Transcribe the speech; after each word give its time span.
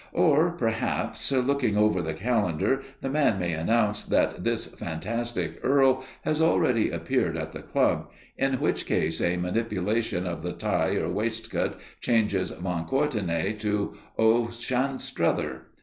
Or 0.13 0.49
perhaps, 0.53 1.31
looking 1.31 1.77
over 1.77 2.01
the 2.01 2.15
calendar, 2.15 2.81
the 3.01 3.09
man 3.11 3.37
may 3.37 3.53
announce 3.53 4.01
that 4.01 4.43
this 4.43 4.65
fantastic 4.65 5.59
Earl 5.61 6.03
has 6.23 6.41
already 6.41 6.89
appeared 6.89 7.37
at 7.37 7.51
the 7.51 7.61
club, 7.61 8.09
in 8.35 8.53
which 8.59 8.87
case 8.87 9.21
a 9.21 9.37
manipulation 9.37 10.25
of 10.25 10.41
the 10.41 10.53
tie 10.53 10.95
or 10.95 11.07
waistcoat 11.07 11.79
changes 11.99 12.49
von 12.49 12.87
Courtenay 12.87 13.53
to 13.59 13.93
O'Anstruther. 14.17 15.67